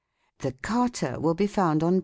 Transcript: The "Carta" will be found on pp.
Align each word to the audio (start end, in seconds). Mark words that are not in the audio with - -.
The 0.39 0.53
"Carta" 0.53 1.19
will 1.21 1.35
be 1.35 1.45
found 1.45 1.83
on 1.83 1.97
pp. 1.99 1.99